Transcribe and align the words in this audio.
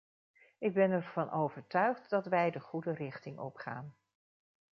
Ik 0.59 0.73
ben 0.73 0.91
ervan 0.91 1.31
overtuigd 1.31 2.09
dat 2.09 2.25
wij 2.25 2.51
de 2.51 2.59
goede 2.59 2.93
richting 2.93 3.39
opgaan. 3.39 3.95